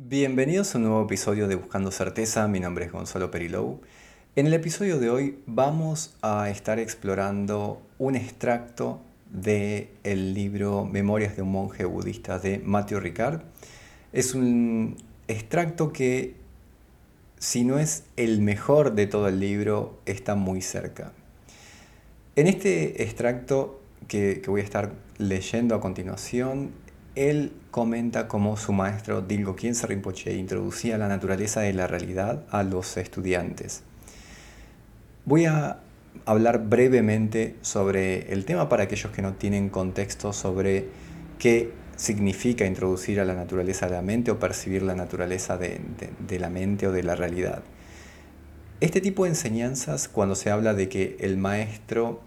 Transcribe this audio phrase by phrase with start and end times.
[0.00, 3.80] Bienvenidos a un nuevo episodio de Buscando Certeza, mi nombre es Gonzalo Perilou.
[4.36, 11.34] En el episodio de hoy vamos a estar explorando un extracto del el libro Memorias
[11.34, 13.40] de un monje budista de Matthew Ricard.
[14.12, 14.96] Es un
[15.26, 16.36] extracto que,
[17.40, 21.12] si no es el mejor de todo el libro, está muy cerca.
[22.36, 26.70] En este extracto que voy a estar leyendo a continuación,
[27.18, 32.62] él comenta cómo su maestro Dilgo Khyentse Rinpoche introducía la naturaleza de la realidad a
[32.62, 33.82] los estudiantes.
[35.24, 35.80] Voy a
[36.24, 40.86] hablar brevemente sobre el tema para aquellos que no tienen contexto sobre
[41.38, 45.80] qué significa introducir a la naturaleza de la mente o percibir la naturaleza de,
[46.26, 47.62] de la mente o de la realidad.
[48.80, 52.20] Este tipo de enseñanzas, cuando se habla de que el maestro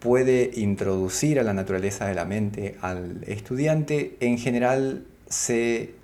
[0.00, 5.94] puede introducir a la naturaleza de la mente al estudiante, en general se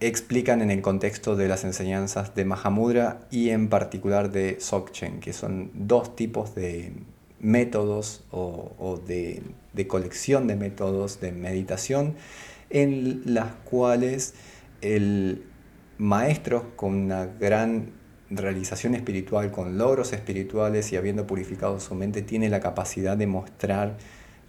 [0.00, 5.32] explican en el contexto de las enseñanzas de Mahamudra y en particular de Dzogchen, que
[5.32, 6.92] son dos tipos de
[7.40, 9.42] métodos o, de,
[9.72, 12.14] de, colección de métodos de meditación
[12.70, 14.34] en las cuales
[14.82, 15.44] el
[15.98, 17.92] maestro con una gran
[18.30, 23.96] realización espiritual, con logros espirituales y habiendo purificado su mente, tiene la capacidad de mostrar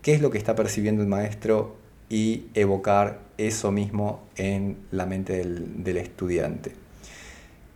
[0.02, 1.77] qué es lo que está percibiendo el maestro
[2.09, 6.73] y evocar eso mismo en la mente del, estudiante.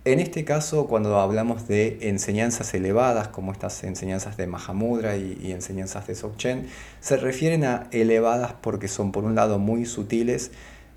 [0.06, 5.52] En este caso, cuando hablamos de enseñanzas elevadas, como estas enseñanzas de Mahamudra y, y
[5.52, 6.68] enseñanzas de Dzogchen,
[7.00, 10.52] se refieren a elevadas porque son por un lado muy sutiles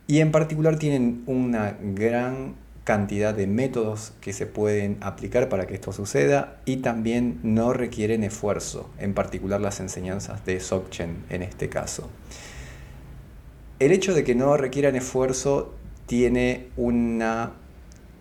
[0.08, 5.74] y en particular tienen una gran cantidad de métodos que se pueden aplicar para que
[5.74, 11.68] esto suceda y también no requieren esfuerzo, en particular las enseñanzas de Dzogchen en este
[11.68, 12.08] caso.
[13.80, 15.74] El hecho de que no requieran esfuerzo
[16.06, 17.54] tiene una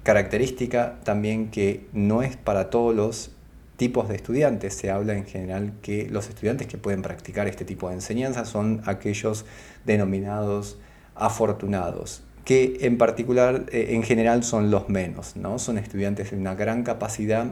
[0.02, 3.32] característica también que no es para todos los
[3.78, 4.74] tipos de estudiantes.
[4.74, 8.82] Se habla en general que los estudiantes que pueden practicar este tipo de enseñanzas son
[8.88, 9.46] aquellos
[9.86, 10.80] denominados
[11.14, 15.60] afortunados que en particular, eh, en general, son los menos, ¿no?
[15.60, 17.48] Son estudiantes de una gran capacidad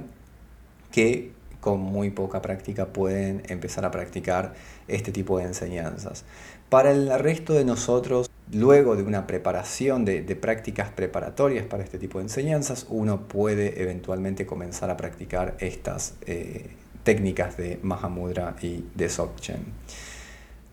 [0.92, 4.54] que con muy poca práctica pueden empezar a practicar
[4.88, 6.26] este tipo de enseñanzas.
[6.70, 12.20] Para el resto de nosotros, luego de una preparación de, prácticas preparatorias para este tipo
[12.20, 16.70] de enseñanzas, uno puede eventualmente comenzar a practicar estas eh,
[17.04, 19.64] técnicas de Mahamudra y de Dzogchen.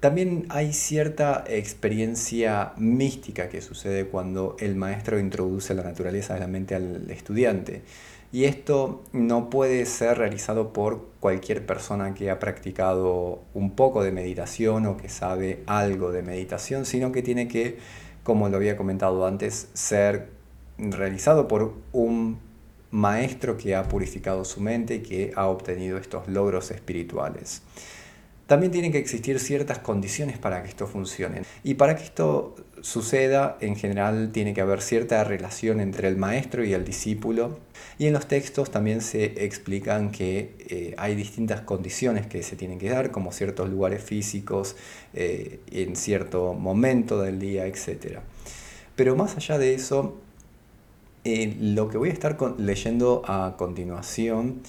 [0.01, 6.47] También hay cierta experiencia mística que sucede cuando el maestro introduce la naturaleza de la
[6.47, 7.83] mente al estudiante.
[8.33, 14.11] Y esto no puede ser realizado por cualquier persona que ha practicado un poco de
[14.11, 17.77] meditación o que sabe algo de meditación, sino que tiene que,
[18.23, 20.31] como lo había comentado antes, ser
[20.79, 22.39] realizado por un
[22.91, 27.63] maestro que ha purificado su mente y que ha obtenido estos logros espirituales.
[28.51, 31.43] También tienen que existir ciertas condiciones para que esto funcione.
[31.63, 36.65] Y para que esto suceda, en general tiene que haber cierta relación entre el maestro
[36.65, 37.61] y el discípulo.
[37.97, 42.81] Y en los textos también se explican que eh, hay distintas condiciones que se tienen
[42.81, 44.75] que dar, como ciertos lugares físicos,
[45.15, 48.19] eh, en cierto momento del día, etc.
[48.97, 50.19] Pero más allá de eso,
[51.23, 54.61] eh, lo que voy a estar leyendo a continuación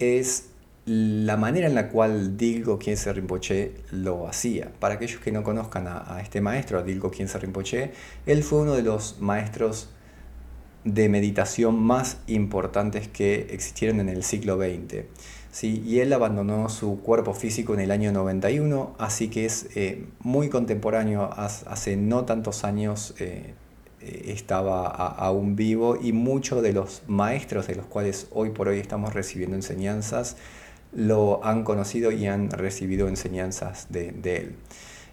[0.00, 0.50] es
[0.90, 4.72] la manera en la cual Dilgo Khyentse Rinpoche lo hacía.
[4.80, 7.92] Para aquellos que no conozcan a, este maestro, a Dilgo Khyentse Rinpoche,
[8.26, 9.90] él fue uno de los maestros
[10.82, 15.04] de meditación más importantes que existieron en el siglo XX.
[15.52, 15.80] ¿sí?
[15.86, 20.48] Y él abandonó su cuerpo físico en el año 91, así que es eh, muy
[20.48, 23.54] contemporáneo, hace no tantos años eh,
[24.00, 28.80] eh, estaba aún vivo y muchos de los maestros de los cuales hoy por hoy
[28.80, 30.36] estamos recibiendo enseñanzas
[30.92, 34.54] lo han conocido y han recibido enseñanzas de, él.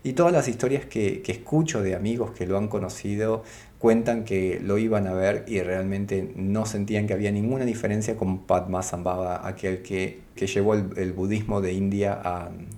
[0.04, 3.44] Y todas las historias que, escucho de amigos que lo han conocido
[3.78, 8.40] cuentan que lo iban a ver y realmente no sentían que había ninguna diferencia con
[8.46, 12.20] Padmasambhava, aquel que, llevó el, budismo de India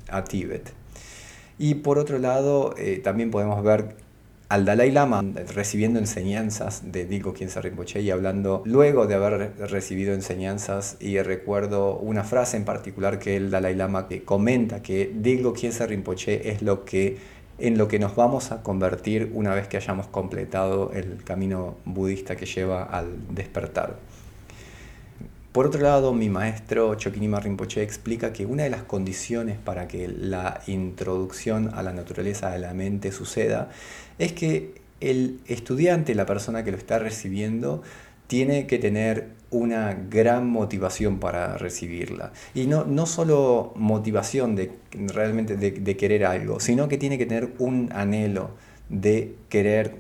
[0.10, 0.74] a, Tíbet.
[1.58, 3.96] Y por otro lado, eh, también podemos ver
[4.50, 5.24] al Dalai Lama
[5.54, 11.98] recibiendo enseñanzas de Dilgo Khyentse Rinpoche y hablando luego de haber recibido enseñanzas y recuerdo
[11.98, 16.64] una frase en particular que el Dalai Lama que comenta que Dilgo Khyentse Rinpoche es
[16.64, 17.18] lo que
[17.60, 22.36] en lo que nos vamos a convertir una vez que hayamos completado el camino budista
[22.36, 23.98] que lleva al despertar.
[25.52, 30.08] Por otro lado, mi maestro Chokinima Rinpoche explica que una de las condiciones para que
[30.08, 33.70] la introducción a la naturaleza de la mente suceda
[34.20, 37.82] es que el estudiante, la persona que lo está recibiendo,
[38.28, 42.32] tiene que tener una gran motivación para recibirla.
[42.54, 47.54] Y no, no solo motivación de realmente de, querer algo, sino que tiene que tener
[47.58, 48.52] un anhelo
[48.90, 49.96] de querer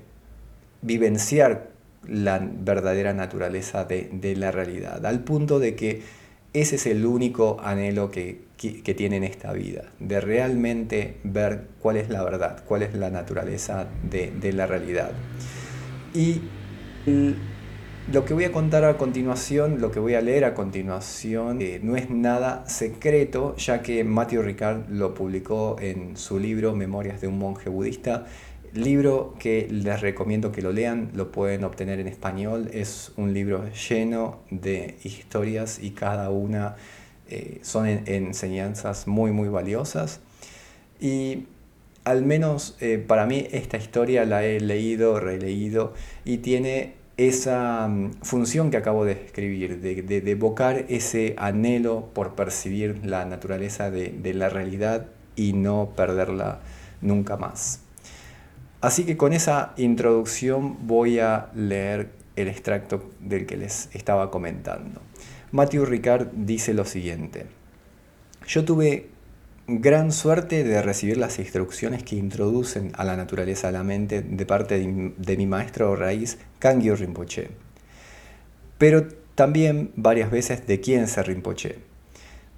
[0.83, 1.69] vivenciar
[2.07, 6.01] la verdadera naturaleza de, de la realidad, al punto de que
[6.53, 11.97] ese es el único anhelo que, que, tiene en esta vida, de realmente ver cuál
[11.97, 15.11] es la verdad, cuál es la naturaleza de, de la realidad.
[16.13, 16.41] Y
[18.11, 21.79] lo que voy a contar a continuación, lo que voy a leer a continuación, eh,
[21.83, 27.27] no es nada secreto, ya que Matthew Ricard lo publicó en su libro Memorias de
[27.27, 28.25] un monje budista.
[28.73, 32.69] Libro que les recomiendo que lo lean, lo pueden obtener en español.
[32.73, 36.75] Es un libro lleno de historias y cada una
[37.29, 40.21] eh, son enseñanzas muy, muy valiosas.
[40.99, 41.45] Y
[42.03, 45.93] al menos eh, para mí esta historia la he leído, releído
[46.25, 53.05] y tiene esa mm, función que acabo de escribir, de, evocar ese anhelo por percibir
[53.05, 56.61] la naturaleza de, la realidad y no perderla
[57.01, 57.81] nunca más.
[58.81, 65.01] Así que con esa introducción voy a leer el extracto del que les estaba comentando.
[65.51, 67.47] Matthew Ricard dice lo siguiente.
[68.47, 69.07] Yo tuve
[69.67, 74.45] gran suerte de recibir las instrucciones que introducen a la naturaleza de la mente de
[74.45, 77.49] parte de, mi maestro raíz, Kangyo Rinpoche.
[78.77, 81.88] Pero también varias veces de se Rinpoche.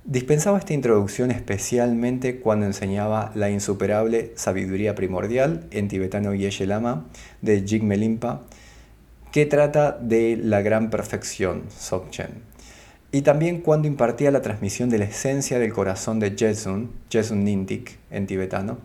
[0.04, 7.06] Dispensaba esta introducción especialmente cuando enseñaba la insuperable sabiduría primordial en tibetano Yeshe Lama
[7.42, 8.42] de Jigme Limpa,
[9.32, 12.52] que trata de la gran perfección, Sokchen
[13.12, 17.98] y también cuando impartía la transmisión de la esencia del corazón de Jesun, Jesun Nintik
[18.10, 18.78] en tibetano,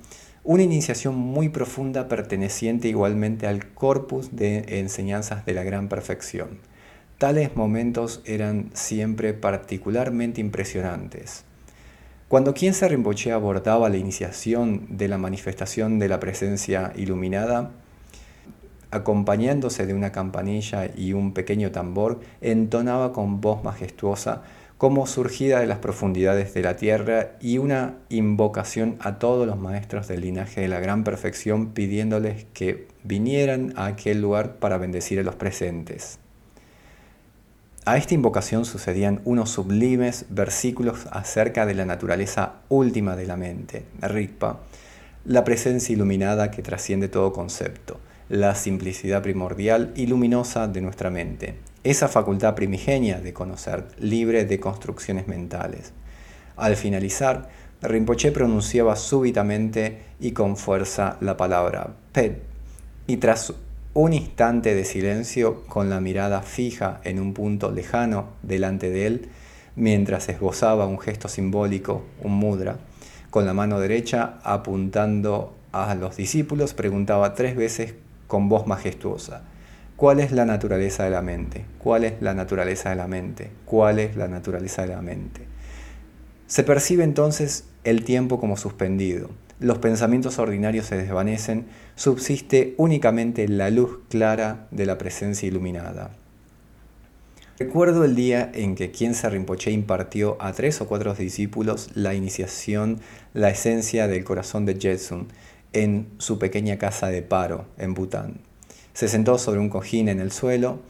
[0.42, 6.58] una iniciación muy profunda perteneciente igualmente al corpus de enseñanzas de la gran perfección.
[7.18, 11.44] Tales momentos eran siempre particularmente impresionantes.
[12.28, 17.70] Cuando se Rinpoche abordaba la iniciación de la manifestación de la presencia iluminada,
[18.90, 24.42] acompañándose de una campanilla y un pequeño tambor, entonaba con voz majestuosa
[24.76, 30.06] como surgida de las profundidades de la tierra y una invocación a todos los maestros
[30.06, 35.22] del linaje de la gran perfección pidiéndoles que vinieran a aquel lugar para bendecir a
[35.22, 36.18] los presentes.
[37.88, 43.84] A esta invocación sucedían unos sublimes versículos acerca de la naturaleza última de la mente,
[44.02, 44.60] Rigpa,
[45.24, 51.54] la presencia iluminada que trasciende todo concepto la simplicidad primordial y luminosa de nuestra mente,
[51.84, 55.92] esa facultad primigenia de conocer, libre de construcciones mentales.
[56.56, 57.48] Al finalizar,
[57.82, 62.42] Rinpoche pronunciaba súbitamente y con fuerza la palabra Pet,
[63.06, 63.54] y tras
[63.96, 69.28] un instante de silencio, con la mirada fija en un punto lejano delante de él,
[69.74, 72.76] mientras esbozaba un gesto simbólico, un mudra,
[73.30, 77.94] con la mano derecha apuntando a los discípulos, preguntaba tres veces
[78.26, 79.44] con voz majestuosa.
[79.96, 81.64] ¿Cuál es la naturaleza de la mente?
[81.78, 83.50] ¿Cuál es la naturaleza de la mente?
[83.64, 85.40] ¿Cuál es la naturaleza de la mente?
[86.46, 89.30] Se percibe entonces el tiempo como suspendido.
[89.58, 96.10] Los pensamientos ordinarios se desvanecen, subsiste únicamente la luz clara de la presencia iluminada.
[97.58, 103.00] Recuerdo el día en que se Rinpoche impartió a tres o cuatro discípulos la iniciación,
[103.32, 105.28] la esencia del corazón de Jetsun,
[105.72, 108.40] en su pequeña casa de paro en Bután.
[108.92, 110.80] Se sentó sobre un cojín en el suelo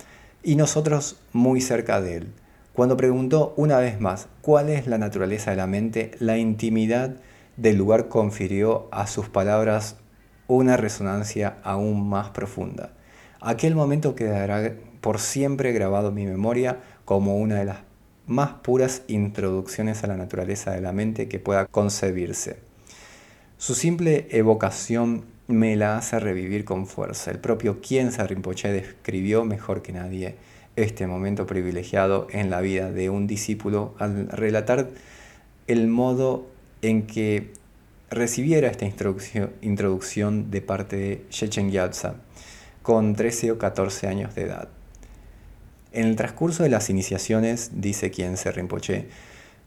[0.43, 2.27] y nosotros muy cerca de él.
[2.73, 7.17] Cuando preguntó una vez más cuál es la naturaleza de la mente, la intimidad
[7.57, 9.97] del lugar confirió a sus palabras
[10.47, 12.93] una resonancia aún más profunda.
[13.41, 17.79] Aquel momento quedará por siempre grabado en mi memoria como una de las
[18.27, 22.59] más puras introducciones a la naturaleza de la mente que pueda concebirse.
[23.57, 27.31] Su simple evocación me la hace revivir con fuerza.
[27.31, 30.35] El propio Kienza Rinpoche describió mejor que nadie
[30.75, 34.91] este momento privilegiado en la vida de un discípulo al relatar
[35.69, 36.47] el modo
[36.87, 37.53] en que
[38.11, 42.15] recibiera esta introducción, de parte de Shechen Gyatso
[42.83, 44.69] con 13 o 14 años de edad.
[45.93, 49.09] En el transcurso de las iniciaciones, dice Kienza Rinpoche,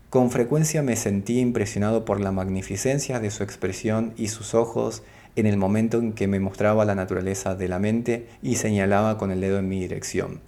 [0.09, 5.03] con frecuencia me sentí impresionado por la magnificencia de su expresión y sus ojos
[5.35, 9.31] en el momento en que me mostraba la naturaleza de la mente y señalaba con
[9.31, 10.39] el dedo en mi dirección.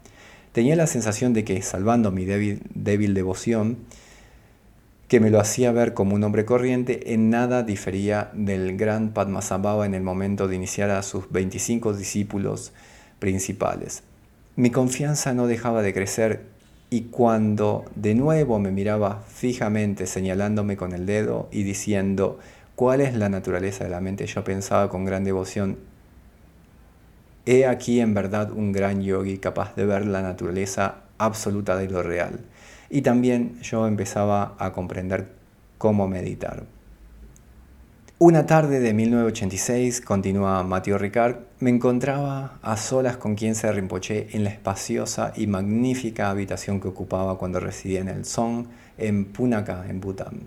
[0.54, 3.80] Tenía la sensación de que, salvando mi débil devoción,
[5.12, 9.86] que me lo hacía ver como un hombre corriente, en nada difería del gran Padmasambhava
[9.86, 12.72] en el momento de iniciar a sus 25 discípulos
[13.20, 14.04] principales.
[14.56, 16.44] Mi confianza no dejaba de crecer
[16.90, 22.40] y cuando de nuevo me miraba fijamente señalándome con el dedo y diciendo
[22.78, 25.78] cuál es la naturaleza de la mente, yo pensaba con gran devoción,
[27.46, 32.02] he aquí en verdad un gran yogi capaz de ver la naturaleza absoluta de lo
[32.02, 32.40] real.
[32.92, 35.30] Y también yo empezaba a comprender
[35.78, 36.66] cómo meditar.
[38.20, 44.28] Una tarde de 1986, continúa Mateo Ricard, me encontraba a solas con quien se Rinpoche
[44.34, 48.66] en la espaciosa y magnífica habitación que ocupaba cuando residía en el Song,
[49.00, 50.42] en Punaka, en Bután.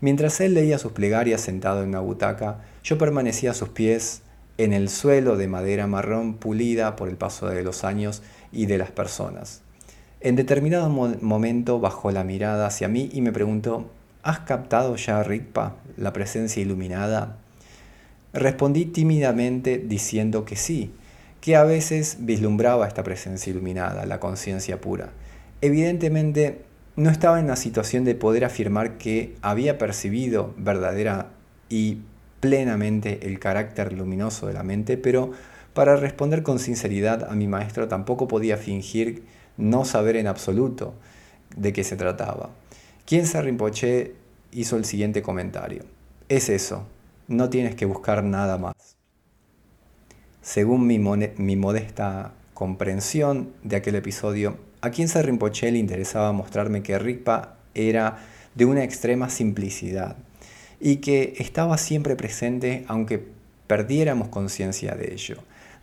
[0.00, 4.22] Mientras él leía sus plegarias sentado en una butaca, yo permanecía a sus pies
[4.58, 8.22] en el suelo de madera marrón pulida por el paso de los años
[8.52, 9.62] y de las personas.
[10.22, 13.90] En determinado momento bajó la mirada hacia mí y me preguntó,
[14.22, 17.38] ¿Has captado ya, Rigpa, la presencia iluminada?
[18.34, 20.92] Respondí tímidamente diciendo que sí,
[21.40, 25.08] que a veces vislumbraba esta presencia iluminada, la conciencia pura.
[25.62, 26.60] Evidentemente,
[26.96, 31.28] no estaba en la situación de poder afirmar que había percibido verdadera
[31.70, 31.98] y
[32.40, 35.30] plenamente el carácter luminoso de la mente, pero
[35.72, 39.22] para responder con sinceridad a mi maestro tampoco podía fingir
[39.60, 40.94] no saber en absoluto
[41.56, 42.50] de qué se trataba.
[43.06, 44.14] se Rinpoche
[44.52, 45.84] hizo el siguiente comentario.
[46.28, 46.86] Es eso,
[47.28, 48.74] no tienes que buscar nada más.
[50.42, 56.98] Según mi, mi modesta comprensión de aquel episodio, a se Rinpoche le interesaba mostrarme que
[56.98, 58.18] Rigpa era
[58.54, 60.16] de una extrema simplicidad
[60.80, 63.24] y que estaba siempre presente aunque
[63.66, 65.36] perdiéramos conciencia de ello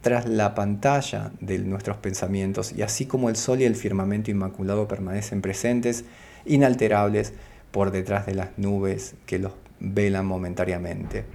[0.07, 4.87] tras la pantalla de nuestros pensamientos y así como el sol y el firmamento inmaculado
[4.87, 6.05] permanecen presentes,
[6.45, 7.33] inalterables,
[7.71, 11.25] por detrás de las nubes que los velan momentáneamente.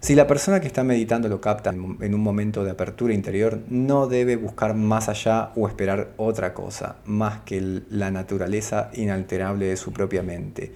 [0.00, 4.06] Si la persona que está meditando lo capta en un momento de apertura interior, no
[4.06, 9.92] debe buscar más allá o esperar otra cosa, más que la naturaleza inalterable de su
[9.92, 10.72] propia mente,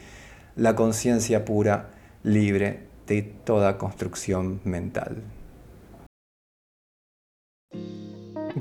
[0.55, 1.93] la conciencia pura,
[2.25, 5.23] libre de toda construcción mental.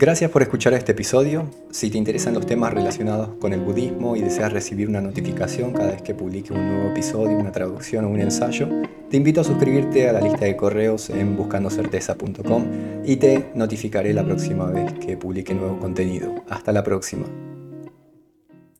[0.01, 1.45] Gracias por escuchar este episodio.
[1.69, 5.91] Si te interesan los temas relacionados con el budismo y deseas recibir una notificación cada
[5.91, 8.67] vez que publique un nuevo episodio, una traducción o un ensayo,
[9.11, 12.65] te invito a suscribirte a la lista de correos en buscandocerteza.com
[13.05, 16.33] y te notificaré la próxima vez que publique nuevo contenido.
[16.49, 17.50] Hasta la próxima.